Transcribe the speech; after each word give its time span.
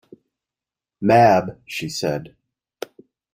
Mab, 0.99 1.61
she 1.67 1.87
said. 1.87 2.35